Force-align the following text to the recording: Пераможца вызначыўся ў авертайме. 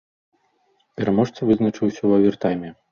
Пераможца 1.01 1.39
вызначыўся 1.51 2.01
ў 2.05 2.11
авертайме. 2.21 2.79